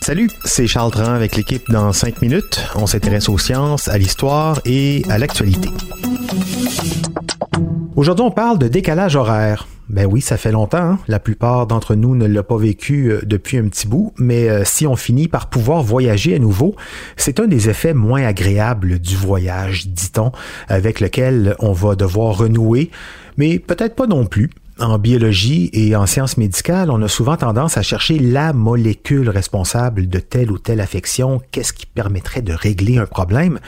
Salut, 0.00 0.30
c'est 0.46 0.66
Charles 0.66 0.90
Tran 0.92 1.12
avec 1.12 1.36
l'équipe 1.36 1.62
dans 1.68 1.92
5 1.92 2.22
minutes. 2.22 2.66
On 2.74 2.86
s'intéresse 2.86 3.28
aux 3.28 3.36
sciences, 3.36 3.86
à 3.88 3.98
l'histoire 3.98 4.62
et 4.64 5.02
à 5.10 5.18
l'actualité. 5.18 5.68
Aujourd'hui, 7.96 8.24
on 8.24 8.30
parle 8.30 8.58
de 8.58 8.66
décalage 8.66 9.14
horaire. 9.14 9.68
Ben 9.90 10.06
oui, 10.06 10.22
ça 10.22 10.38
fait 10.38 10.52
longtemps. 10.52 10.78
Hein. 10.78 10.98
La 11.06 11.20
plupart 11.20 11.66
d'entre 11.66 11.94
nous 11.94 12.16
ne 12.16 12.26
l'a 12.26 12.42
pas 12.42 12.56
vécu 12.56 13.10
euh, 13.10 13.20
depuis 13.24 13.58
un 13.58 13.68
petit 13.68 13.86
bout, 13.86 14.14
mais 14.16 14.48
euh, 14.48 14.62
si 14.64 14.86
on 14.86 14.96
finit 14.96 15.28
par 15.28 15.50
pouvoir 15.50 15.82
voyager 15.82 16.34
à 16.34 16.38
nouveau, 16.38 16.76
c'est 17.18 17.40
un 17.40 17.46
des 17.46 17.68
effets 17.68 17.92
moins 17.92 18.22
agréables 18.22 19.00
du 19.00 19.16
voyage, 19.16 19.88
dit-on, 19.88 20.32
avec 20.68 21.00
lequel 21.00 21.56
on 21.58 21.72
va 21.72 21.94
devoir 21.94 22.38
renouer, 22.38 22.90
mais 23.36 23.58
peut-être 23.58 23.96
pas 23.96 24.06
non 24.06 24.24
plus 24.24 24.48
en 24.80 24.98
biologie 24.98 25.70
et 25.72 25.96
en 25.96 26.06
sciences 26.06 26.36
médicales, 26.36 26.90
on 26.90 27.02
a 27.02 27.08
souvent 27.08 27.36
tendance 27.36 27.76
à 27.76 27.82
chercher 27.82 28.18
la 28.18 28.52
molécule 28.52 29.28
responsable 29.28 30.08
de 30.08 30.18
telle 30.18 30.50
ou 30.50 30.58
telle 30.58 30.80
affection, 30.80 31.40
qu'est-ce 31.50 31.72
qui 31.72 31.86
permettrait 31.86 32.42
de 32.42 32.52
régler 32.52 32.98
un 32.98 33.06
problème? 33.06 33.58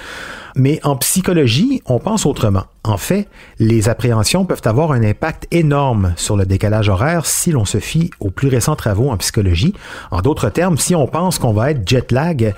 Mais 0.57 0.81
en 0.84 0.97
psychologie, 0.97 1.83
on 1.87 1.99
pense 1.99 2.27
autrement. 2.27 2.65
En 2.84 2.97
fait, 2.97 3.29
les 3.59 3.89
appréhensions 3.89 4.45
peuvent 4.45 4.62
avoir 4.65 4.93
un 4.93 5.03
impact 5.03 5.47
énorme 5.51 6.12
sur 6.17 6.37
le 6.37 6.47
décalage 6.47 6.89
horaire 6.89 7.27
si 7.27 7.53
l'on 7.53 7.65
se 7.65 7.79
fie 7.79 8.11
aux 8.21 8.31
plus 8.31 8.49
récents 8.49 8.77
travaux 8.77 9.11
en 9.11 9.17
psychologie. 9.17 9.75
En 10.11 10.23
d'autres 10.23 10.51
termes, 10.51 10.79
si 10.79 10.95
on 10.95 11.06
pense 11.06 11.39
qu'on 11.39 11.53
va 11.53 11.71
être 11.71 11.87
jet 11.89 12.11
lag, 12.12 12.55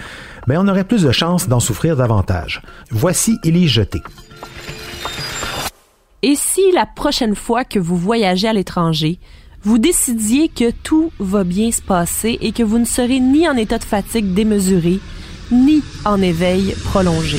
ben, 0.47 0.59
on 0.61 0.69
aurait 0.69 0.85
plus 0.85 1.03
de 1.03 1.13
chances 1.13 1.48
d'en 1.48 1.61
souffrir 1.61 1.97
davantage. 1.97 2.63
Voici 2.91 3.39
Élie 3.45 3.69
Jeté. 3.69 4.01
Et 6.25 6.37
si 6.37 6.61
la 6.73 6.87
prochaine 6.87 7.34
fois 7.34 7.65
que 7.65 7.81
vous 7.81 7.97
voyagez 7.97 8.47
à 8.47 8.53
l'étranger, 8.53 9.19
vous 9.65 9.78
décidiez 9.78 10.48
que 10.48 10.70
tout 10.70 11.11
va 11.19 11.42
bien 11.42 11.73
se 11.73 11.83
passer 11.83 12.39
et 12.41 12.53
que 12.53 12.62
vous 12.62 12.79
ne 12.79 12.84
serez 12.84 13.19
ni 13.19 13.48
en 13.48 13.56
état 13.56 13.79
de 13.79 13.84
fatigue 13.84 14.33
démesuré, 14.33 15.01
ni 15.51 15.83
en 16.05 16.23
éveil 16.23 16.77
prolongé. 16.84 17.39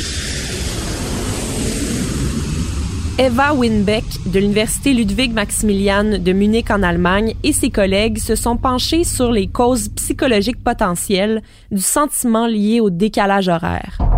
Eva 3.20 3.54
Winbeck 3.54 4.04
de 4.26 4.40
l'Université 4.40 4.94
Ludwig 4.94 5.32
Maximilian 5.32 6.18
de 6.20 6.34
Munich 6.34 6.70
en 6.70 6.84
Allemagne 6.84 7.36
et 7.44 7.54
ses 7.54 7.70
collègues 7.70 8.18
se 8.18 8.36
sont 8.36 8.58
penchés 8.58 9.06
sur 9.06 9.32
les 9.32 9.48
causes 9.48 9.88
psychologiques 9.90 10.62
potentielles 10.62 11.42
du 11.72 11.82
sentiment 11.82 12.48
lié 12.48 12.82
au 12.82 12.90
décalage 12.90 13.48
horaire. 13.48 14.13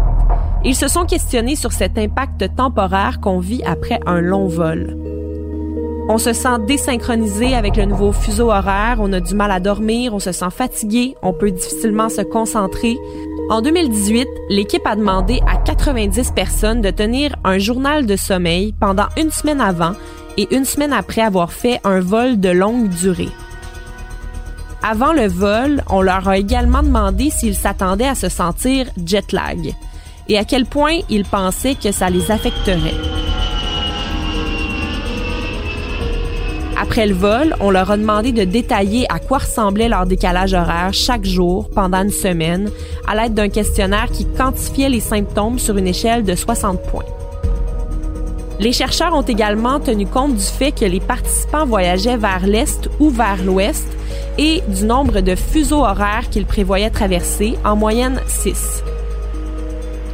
Ils 0.67 0.75
se 0.75 0.87
sont 0.87 1.05
questionnés 1.05 1.55
sur 1.55 1.71
cet 1.71 1.95
impact 1.99 2.55
temporaire 2.55 3.19
qu'on 3.21 3.39
vit 3.39 3.61
après 3.65 3.99
un 4.07 4.19
long 4.19 4.47
vol. 4.47 4.97
On 6.09 6.17
se 6.17 6.33
sent 6.33 6.57
désynchronisé 6.65 7.53
avec 7.53 7.77
le 7.77 7.85
nouveau 7.85 8.11
fuseau 8.11 8.49
horaire, 8.49 8.97
on 8.99 9.13
a 9.13 9.19
du 9.19 9.35
mal 9.35 9.51
à 9.51 9.59
dormir, 9.59 10.15
on 10.15 10.19
se 10.19 10.31
sent 10.31 10.49
fatigué, 10.49 11.15
on 11.21 11.33
peut 11.33 11.51
difficilement 11.51 12.09
se 12.09 12.21
concentrer. 12.21 12.97
En 13.51 13.61
2018, 13.61 14.27
l'équipe 14.49 14.85
a 14.87 14.95
demandé 14.95 15.39
à 15.47 15.57
90 15.57 16.31
personnes 16.31 16.81
de 16.81 16.89
tenir 16.89 17.35
un 17.43 17.59
journal 17.59 18.07
de 18.07 18.15
sommeil 18.15 18.73
pendant 18.79 19.07
une 19.17 19.29
semaine 19.29 19.61
avant 19.61 19.93
et 20.35 20.47
une 20.55 20.65
semaine 20.65 20.93
après 20.93 21.21
avoir 21.21 21.53
fait 21.53 21.79
un 21.83 21.99
vol 21.99 22.39
de 22.39 22.49
longue 22.49 22.89
durée. 22.89 23.29
Avant 24.81 25.13
le 25.13 25.27
vol, 25.27 25.83
on 25.91 26.01
leur 26.01 26.27
a 26.27 26.39
également 26.39 26.81
demandé 26.81 27.29
s'ils 27.29 27.55
s'attendaient 27.55 28.07
à 28.07 28.15
se 28.15 28.29
sentir 28.29 28.87
jet 29.05 29.31
lag 29.31 29.75
et 30.27 30.37
à 30.37 30.45
quel 30.45 30.65
point 30.65 30.99
ils 31.09 31.25
pensaient 31.25 31.75
que 31.75 31.91
ça 31.91 32.09
les 32.09 32.31
affecterait. 32.31 32.93
Après 36.77 37.07
le 37.07 37.13
vol, 37.13 37.55
on 37.61 37.71
leur 37.71 37.89
a 37.89 37.97
demandé 37.97 38.33
de 38.33 38.43
détailler 38.43 39.05
à 39.09 39.19
quoi 39.19 39.37
ressemblait 39.37 39.87
leur 39.87 40.05
décalage 40.05 40.53
horaire 40.53 40.93
chaque 40.93 41.23
jour 41.23 41.69
pendant 41.69 42.03
une 42.03 42.11
semaine 42.11 42.69
à 43.07 43.15
l'aide 43.15 43.33
d'un 43.33 43.47
questionnaire 43.47 44.07
qui 44.11 44.25
quantifiait 44.25 44.89
les 44.89 44.99
symptômes 44.99 45.57
sur 45.57 45.77
une 45.77 45.87
échelle 45.87 46.23
de 46.23 46.35
60 46.35 46.81
points. 46.83 47.05
Les 48.59 48.71
chercheurs 48.71 49.13
ont 49.13 49.21
également 49.21 49.79
tenu 49.79 50.05
compte 50.05 50.35
du 50.35 50.43
fait 50.43 50.71
que 50.71 50.85
les 50.85 50.99
participants 50.99 51.65
voyageaient 51.65 52.17
vers 52.17 52.45
l'est 52.45 52.89
ou 52.99 53.09
vers 53.09 53.43
l'ouest 53.43 53.87
et 54.37 54.61
du 54.67 54.85
nombre 54.85 55.21
de 55.21 55.35
fuseaux 55.35 55.83
horaires 55.83 56.29
qu'ils 56.29 56.45
prévoyaient 56.45 56.89
traverser, 56.89 57.55
en 57.63 57.75
moyenne 57.75 58.19
6. 58.27 58.83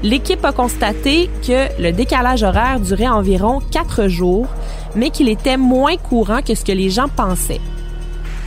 L'équipe 0.04 0.44
a 0.44 0.52
constaté 0.52 1.30
que 1.46 1.68
le 1.80 1.92
décalage 1.92 2.42
horaire 2.42 2.80
durait 2.80 3.08
environ 3.08 3.60
quatre 3.72 4.08
jours, 4.08 4.48
mais 4.96 5.12
qu'il 5.12 5.30
était 5.30 5.58
moins 5.58 5.96
courant 5.98 6.42
que 6.42 6.56
ce 6.56 6.66
que 6.66 6.72
les 6.72 6.90
gens 6.90 7.08
pensaient. 7.08 7.62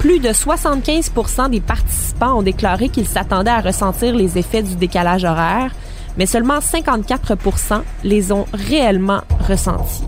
Plus 0.00 0.18
de 0.18 0.30
75% 0.30 1.50
des 1.50 1.60
participants 1.60 2.38
ont 2.38 2.42
déclaré 2.42 2.88
qu'ils 2.88 3.06
s'attendaient 3.06 3.52
à 3.52 3.60
ressentir 3.60 4.16
les 4.16 4.36
effets 4.36 4.62
du 4.62 4.74
décalage 4.74 5.24
horaire, 5.24 5.70
mais 6.18 6.26
seulement 6.26 6.58
54% 6.58 7.82
les 8.02 8.32
ont 8.32 8.46
réellement 8.52 9.22
ressentis. 9.48 10.04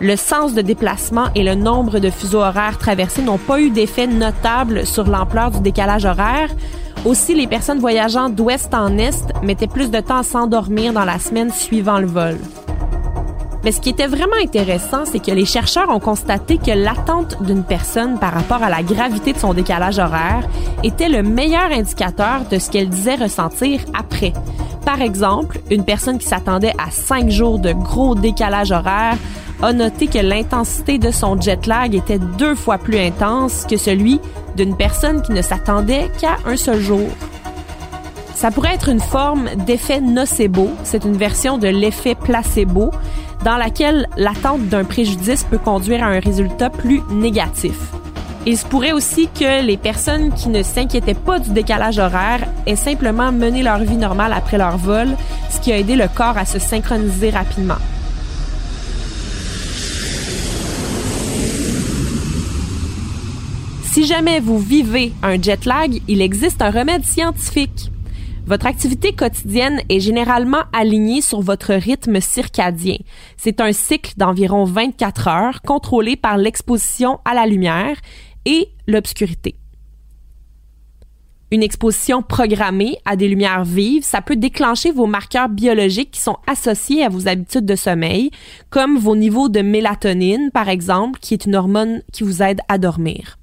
Le 0.00 0.16
sens 0.16 0.54
de 0.54 0.62
déplacement 0.62 1.26
et 1.34 1.42
le 1.42 1.56
nombre 1.56 1.98
de 1.98 2.08
fuseaux 2.08 2.40
horaires 2.40 2.78
traversés 2.78 3.22
n'ont 3.22 3.36
pas 3.38 3.60
eu 3.60 3.70
d'effet 3.70 4.06
notable 4.06 4.86
sur 4.86 5.04
l'ampleur 5.04 5.50
du 5.50 5.60
décalage 5.60 6.04
horaire, 6.04 6.50
aussi, 7.04 7.34
les 7.34 7.46
personnes 7.46 7.78
voyageant 7.78 8.28
d'ouest 8.28 8.74
en 8.74 8.98
est 8.98 9.42
mettaient 9.42 9.66
plus 9.66 9.90
de 9.90 10.00
temps 10.00 10.18
à 10.18 10.22
s'endormir 10.22 10.92
dans 10.92 11.04
la 11.04 11.18
semaine 11.18 11.50
suivant 11.50 11.98
le 11.98 12.06
vol. 12.06 12.36
Mais 13.64 13.72
ce 13.72 13.80
qui 13.80 13.90
était 13.90 14.06
vraiment 14.06 14.36
intéressant, 14.42 15.04
c'est 15.04 15.18
que 15.18 15.30
les 15.30 15.44
chercheurs 15.44 15.88
ont 15.90 15.98
constaté 15.98 16.58
que 16.58 16.70
l'attente 16.70 17.42
d'une 17.42 17.64
personne 17.64 18.18
par 18.18 18.32
rapport 18.32 18.62
à 18.62 18.70
la 18.70 18.82
gravité 18.82 19.32
de 19.32 19.38
son 19.38 19.52
décalage 19.52 19.98
horaire 19.98 20.48
était 20.84 21.08
le 21.08 21.22
meilleur 21.22 21.70
indicateur 21.72 22.42
de 22.50 22.58
ce 22.58 22.70
qu'elle 22.70 22.88
disait 22.88 23.16
ressentir 23.16 23.80
après. 23.98 24.32
Par 24.84 25.02
exemple, 25.02 25.60
une 25.70 25.84
personne 25.84 26.18
qui 26.18 26.26
s'attendait 26.26 26.72
à 26.78 26.90
cinq 26.90 27.30
jours 27.30 27.58
de 27.58 27.72
gros 27.72 28.14
décalage 28.14 28.70
horaire 28.70 29.16
a 29.60 29.72
noté 29.72 30.06
que 30.06 30.18
l'intensité 30.18 30.98
de 30.98 31.10
son 31.10 31.38
jet 31.40 31.66
lag 31.66 31.94
était 31.94 32.18
deux 32.18 32.54
fois 32.54 32.78
plus 32.78 32.98
intense 32.98 33.66
que 33.68 33.76
celui 33.76 34.20
d'une 34.56 34.76
personne 34.76 35.20
qui 35.20 35.32
ne 35.32 35.42
s'attendait 35.42 36.10
qu'à 36.20 36.36
un 36.46 36.56
seul 36.56 36.80
jour. 36.80 37.08
Ça 38.34 38.52
pourrait 38.52 38.74
être 38.74 38.88
une 38.88 39.00
forme 39.00 39.48
d'effet 39.66 40.00
nocebo, 40.00 40.70
c'est 40.84 41.04
une 41.04 41.16
version 41.16 41.58
de 41.58 41.66
l'effet 41.66 42.14
placebo, 42.14 42.92
dans 43.44 43.56
laquelle 43.56 44.08
l'attente 44.16 44.66
d'un 44.68 44.84
préjudice 44.84 45.44
peut 45.44 45.58
conduire 45.58 46.02
à 46.02 46.08
un 46.08 46.20
résultat 46.20 46.70
plus 46.70 47.00
négatif. 47.10 47.76
Il 48.46 48.56
se 48.56 48.64
pourrait 48.64 48.92
aussi 48.92 49.28
que 49.28 49.62
les 49.62 49.76
personnes 49.76 50.32
qui 50.32 50.48
ne 50.48 50.62
s'inquiétaient 50.62 51.14
pas 51.14 51.38
du 51.38 51.50
décalage 51.50 51.98
horaire 51.98 52.46
aient 52.66 52.76
simplement 52.76 53.30
mené 53.30 53.62
leur 53.62 53.78
vie 53.78 53.96
normale 53.96 54.32
après 54.32 54.58
leur 54.58 54.78
vol, 54.78 55.08
ce 55.50 55.60
qui 55.60 55.72
a 55.72 55.78
aidé 55.78 55.96
le 55.96 56.08
corps 56.08 56.38
à 56.38 56.46
se 56.46 56.58
synchroniser 56.58 57.30
rapidement. 57.30 57.78
Si 63.92 64.06
jamais 64.06 64.38
vous 64.38 64.58
vivez 64.58 65.12
un 65.22 65.42
jet 65.42 65.64
lag, 65.64 66.00
il 66.06 66.22
existe 66.22 66.62
un 66.62 66.70
remède 66.70 67.04
scientifique. 67.04 67.90
Votre 68.48 68.64
activité 68.64 69.12
quotidienne 69.12 69.82
est 69.90 70.00
généralement 70.00 70.62
alignée 70.72 71.20
sur 71.20 71.42
votre 71.42 71.74
rythme 71.74 72.18
circadien. 72.18 72.96
C'est 73.36 73.60
un 73.60 73.72
cycle 73.74 74.14
d'environ 74.16 74.64
24 74.64 75.28
heures 75.28 75.60
contrôlé 75.60 76.16
par 76.16 76.38
l'exposition 76.38 77.20
à 77.26 77.34
la 77.34 77.44
lumière 77.44 77.98
et 78.46 78.70
l'obscurité. 78.86 79.54
Une 81.50 81.62
exposition 81.62 82.22
programmée 82.22 82.96
à 83.04 83.16
des 83.16 83.28
lumières 83.28 83.64
vives, 83.64 84.02
ça 84.02 84.22
peut 84.22 84.36
déclencher 84.36 84.92
vos 84.92 85.06
marqueurs 85.06 85.50
biologiques 85.50 86.12
qui 86.12 86.22
sont 86.22 86.38
associés 86.46 87.04
à 87.04 87.10
vos 87.10 87.28
habitudes 87.28 87.66
de 87.66 87.76
sommeil, 87.76 88.30
comme 88.70 88.96
vos 88.96 89.14
niveaux 89.14 89.50
de 89.50 89.60
mélatonine, 89.60 90.50
par 90.54 90.70
exemple, 90.70 91.20
qui 91.20 91.34
est 91.34 91.44
une 91.44 91.54
hormone 91.54 92.00
qui 92.14 92.22
vous 92.22 92.42
aide 92.42 92.62
à 92.68 92.78
dormir. 92.78 93.36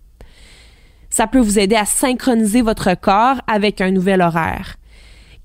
Ça 1.11 1.27
peut 1.27 1.39
vous 1.39 1.59
aider 1.59 1.75
à 1.75 1.85
synchroniser 1.85 2.63
votre 2.63 2.99
corps 2.99 3.39
avec 3.45 3.81
un 3.81 3.91
nouvel 3.91 4.23
horaire. 4.23 4.77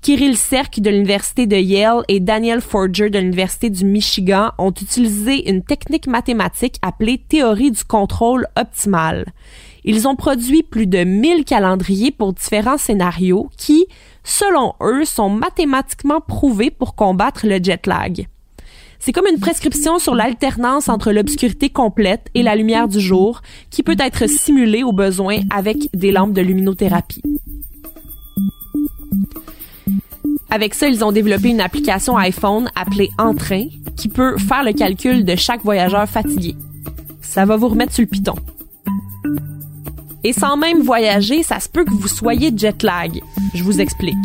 Kirill 0.01 0.35
Serk 0.35 0.79
de 0.79 0.89
l'Université 0.89 1.45
de 1.45 1.57
Yale 1.57 2.01
et 2.07 2.19
Daniel 2.19 2.59
Forger 2.59 3.11
de 3.11 3.19
l'Université 3.19 3.69
du 3.69 3.85
Michigan 3.85 4.49
ont 4.57 4.71
utilisé 4.71 5.47
une 5.47 5.61
technique 5.61 6.07
mathématique 6.07 6.77
appelée 6.81 7.19
théorie 7.19 7.69
du 7.69 7.83
contrôle 7.83 8.47
optimal. 8.59 9.27
Ils 9.83 10.07
ont 10.07 10.15
produit 10.15 10.63
plus 10.63 10.87
de 10.87 11.03
1000 11.03 11.45
calendriers 11.45 12.09
pour 12.09 12.33
différents 12.33 12.79
scénarios 12.79 13.51
qui, 13.57 13.85
selon 14.23 14.73
eux, 14.81 15.05
sont 15.05 15.29
mathématiquement 15.29 16.19
prouvés 16.19 16.71
pour 16.71 16.95
combattre 16.95 17.45
le 17.45 17.59
jet 17.61 17.85
lag. 17.85 18.25
C'est 18.97 19.11
comme 19.11 19.27
une 19.31 19.39
prescription 19.39 19.99
sur 19.99 20.15
l'alternance 20.15 20.89
entre 20.89 21.11
l'obscurité 21.11 21.69
complète 21.69 22.25
et 22.33 22.41
la 22.41 22.55
lumière 22.55 22.87
du 22.87 22.99
jour 22.99 23.43
qui 23.69 23.83
peut 23.83 23.97
être 23.99 24.27
simulée 24.27 24.81
au 24.81 24.93
besoin 24.93 25.41
avec 25.51 25.77
des 25.93 26.11
lampes 26.11 26.33
de 26.33 26.41
luminothérapie. 26.41 27.21
Avec 30.53 30.75
ça, 30.75 30.89
ils 30.89 31.03
ont 31.05 31.13
développé 31.13 31.47
une 31.47 31.61
application 31.61 32.17
iPhone 32.17 32.69
appelée 32.75 33.09
Entrain 33.17 33.67
qui 33.95 34.09
peut 34.09 34.37
faire 34.37 34.63
le 34.63 34.73
calcul 34.73 35.23
de 35.23 35.35
chaque 35.37 35.63
voyageur 35.63 36.07
fatigué. 36.07 36.55
Ça 37.21 37.45
va 37.45 37.55
vous 37.55 37.69
remettre 37.69 37.93
sur 37.93 38.01
le 38.01 38.09
piton. 38.09 38.35
Et 40.25 40.33
sans 40.33 40.57
même 40.57 40.81
voyager, 40.81 41.41
ça 41.41 41.61
se 41.61 41.69
peut 41.69 41.85
que 41.85 41.91
vous 41.91 42.09
soyez 42.09 42.51
jet 42.55 42.83
lag. 42.83 43.21
Je 43.55 43.63
vous 43.63 43.79
explique. 43.79 44.17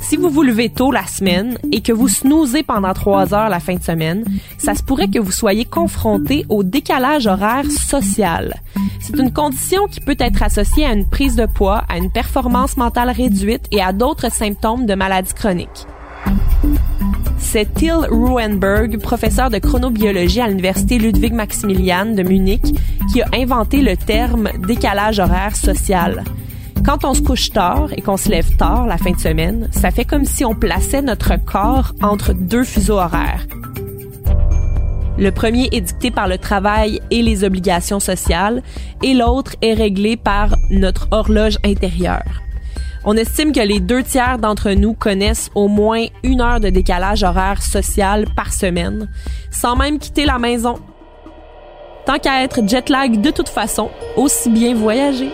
Si 0.00 0.16
vous 0.16 0.30
vous 0.30 0.42
levez 0.42 0.70
tôt 0.70 0.90
la 0.90 1.06
semaine 1.06 1.56
et 1.70 1.82
que 1.82 1.92
vous 1.92 2.08
snoozez 2.08 2.62
pendant 2.62 2.92
trois 2.94 3.32
heures 3.34 3.48
la 3.48 3.60
fin 3.60 3.74
de 3.74 3.82
semaine, 3.82 4.24
ça 4.58 4.74
se 4.74 4.82
pourrait 4.82 5.08
que 5.08 5.18
vous 5.20 5.30
soyez 5.30 5.64
confronté 5.64 6.46
au 6.48 6.62
décalage 6.62 7.26
horaire 7.26 7.70
social. 7.70 8.54
C'est 9.00 9.16
une 9.18 9.32
condition 9.32 9.86
qui 9.86 10.00
peut 10.00 10.16
être 10.18 10.42
associée 10.42 10.84
à 10.84 10.92
une 10.92 11.08
prise 11.08 11.36
de 11.36 11.46
poids, 11.46 11.84
à 11.88 11.98
une 11.98 12.10
performance 12.10 12.76
mentale 12.76 13.10
réduite 13.10 13.66
et 13.70 13.82
à 13.82 13.92
d'autres 13.92 14.32
symptômes 14.32 14.86
de 14.86 14.94
maladies 14.94 15.34
chroniques. 15.34 15.86
C'est 17.38 17.72
Till 17.74 18.06
Ruenberg, 18.10 18.98
professeur 18.98 19.50
de 19.50 19.58
chronobiologie 19.58 20.40
à 20.40 20.48
l'université 20.48 20.98
Ludwig 20.98 21.32
Maximilian 21.32 22.06
de 22.06 22.22
Munich, 22.22 22.74
qui 23.12 23.22
a 23.22 23.26
inventé 23.34 23.82
le 23.82 23.96
terme 23.96 24.50
décalage 24.66 25.18
horaire 25.18 25.56
social. 25.56 26.22
Quand 26.84 27.04
on 27.04 27.12
se 27.12 27.20
couche 27.20 27.50
tard 27.50 27.88
et 27.94 28.00
qu'on 28.00 28.16
se 28.16 28.30
lève 28.30 28.56
tard 28.56 28.86
la 28.86 28.96
fin 28.96 29.10
de 29.10 29.20
semaine, 29.20 29.68
ça 29.70 29.90
fait 29.90 30.06
comme 30.06 30.24
si 30.24 30.44
on 30.44 30.54
plaçait 30.54 31.02
notre 31.02 31.36
corps 31.36 31.92
entre 32.02 32.32
deux 32.32 32.64
fuseaux 32.64 32.98
horaires. 32.98 33.46
Le 35.18 35.30
premier 35.30 35.68
est 35.72 35.82
dicté 35.82 36.10
par 36.10 36.26
le 36.26 36.38
travail 36.38 37.00
et 37.10 37.20
les 37.20 37.44
obligations 37.44 38.00
sociales 38.00 38.62
et 39.02 39.12
l'autre 39.12 39.56
est 39.60 39.74
réglé 39.74 40.16
par 40.16 40.56
notre 40.70 41.08
horloge 41.10 41.58
intérieure. 41.64 42.40
On 43.04 43.16
estime 43.16 43.52
que 43.52 43.60
les 43.60 43.80
deux 43.80 44.02
tiers 44.02 44.38
d'entre 44.38 44.70
nous 44.70 44.94
connaissent 44.94 45.50
au 45.54 45.68
moins 45.68 46.06
une 46.22 46.40
heure 46.40 46.60
de 46.60 46.70
décalage 46.70 47.22
horaire 47.22 47.62
social 47.62 48.24
par 48.34 48.52
semaine, 48.52 49.10
sans 49.50 49.76
même 49.76 49.98
quitter 49.98 50.24
la 50.24 50.38
maison. 50.38 50.78
Tant 52.06 52.18
qu'à 52.18 52.42
être 52.42 52.66
jet 52.66 52.88
lag 52.88 53.20
de 53.20 53.30
toute 53.30 53.48
façon, 53.50 53.90
aussi 54.16 54.48
bien 54.48 54.74
voyager. 54.74 55.30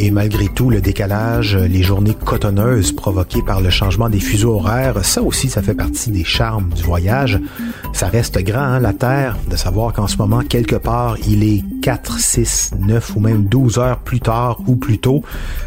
Et 0.00 0.10
malgré 0.10 0.48
tout, 0.48 0.70
le 0.70 0.80
décalage, 0.80 1.56
les 1.56 1.82
journées 1.82 2.14
cotonneuses 2.14 2.92
provoquées 2.92 3.42
par 3.42 3.60
le 3.60 3.70
changement 3.70 4.08
des 4.08 4.20
fuseaux 4.20 4.54
horaires, 4.54 5.04
ça 5.04 5.22
aussi, 5.22 5.48
ça 5.48 5.60
fait 5.60 5.74
partie 5.74 6.10
des 6.10 6.24
charmes 6.24 6.70
du 6.70 6.82
voyage. 6.82 7.40
Ça 7.92 8.06
reste 8.06 8.38
grand, 8.42 8.60
hein, 8.60 8.80
la 8.80 8.92
Terre, 8.92 9.36
de 9.50 9.56
savoir 9.56 9.92
qu'en 9.92 10.06
ce 10.06 10.16
moment, 10.16 10.40
quelque 10.40 10.76
part, 10.76 11.16
il 11.26 11.42
est 11.42 11.64
4, 11.82 12.18
6, 12.18 12.70
9 12.78 13.16
ou 13.16 13.20
même 13.20 13.44
12 13.44 13.78
heures 13.78 13.98
plus 13.98 14.20
tard 14.20 14.58
ou 14.66 14.76
plus 14.76 14.98
tôt. 14.98 15.22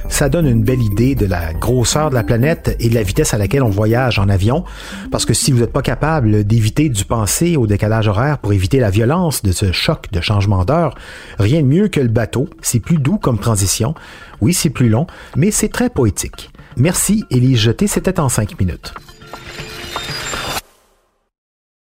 Ça 0.09 0.29
donne 0.29 0.47
une 0.47 0.63
belle 0.63 0.81
idée 0.81 1.15
de 1.15 1.25
la 1.25 1.53
grosseur 1.53 2.09
de 2.09 2.15
la 2.15 2.23
planète 2.23 2.75
et 2.79 2.89
de 2.89 2.95
la 2.95 3.03
vitesse 3.03 3.33
à 3.33 3.37
laquelle 3.37 3.63
on 3.63 3.69
voyage 3.69 4.19
en 4.19 4.29
avion. 4.29 4.63
Parce 5.11 5.25
que 5.25 5.33
si 5.33 5.51
vous 5.51 5.59
n'êtes 5.59 5.71
pas 5.71 5.81
capable 5.81 6.43
d'éviter 6.43 6.89
du 6.89 7.05
penser 7.05 7.57
au 7.57 7.67
décalage 7.67 8.07
horaire 8.07 8.37
pour 8.37 8.53
éviter 8.53 8.79
la 8.79 8.89
violence 8.89 9.41
de 9.43 9.51
ce 9.51 9.71
choc 9.71 10.11
de 10.11 10.21
changement 10.21 10.65
d'heure, 10.65 10.95
rien 11.39 11.61
de 11.61 11.67
mieux 11.67 11.87
que 11.87 11.99
le 11.99 12.07
bateau. 12.07 12.49
C'est 12.61 12.79
plus 12.79 12.97
doux 12.97 13.17
comme 13.17 13.39
transition. 13.39 13.95
Oui, 14.41 14.53
c'est 14.53 14.69
plus 14.69 14.89
long, 14.89 15.07
mais 15.35 15.51
c'est 15.51 15.69
très 15.69 15.89
poétique. 15.89 16.51
Merci, 16.77 17.25
Élie 17.29 17.57
Jeté, 17.57 17.87
c'était 17.87 18.19
en 18.19 18.29
cinq 18.29 18.59
minutes. 18.59 18.93